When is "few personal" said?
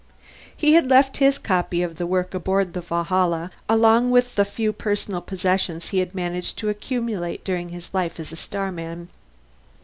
4.45-5.21